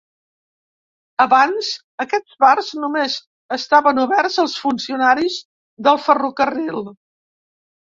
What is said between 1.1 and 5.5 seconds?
Abans, aquests bars només estaven oberts als funcionaris